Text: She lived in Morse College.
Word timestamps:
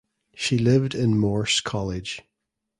She 0.33 0.57
lived 0.57 0.95
in 0.95 1.19
Morse 1.19 1.59
College. 1.61 2.23